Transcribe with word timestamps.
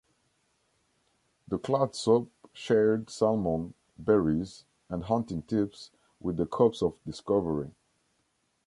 The 1.47 1.59
Clatsop 1.59 2.25
shared 2.53 3.11
salmon, 3.11 3.75
berries, 3.99 4.63
and 4.89 5.03
hunting 5.03 5.43
tips 5.43 5.91
with 6.19 6.37
the 6.37 6.47
Corps 6.47 6.81
of 6.81 6.95
Discovery. 7.05 7.69